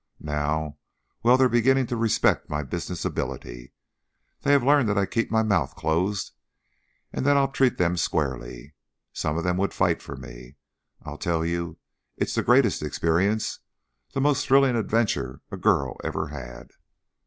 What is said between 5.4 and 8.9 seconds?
mouth closed and that I'll treat them squarely.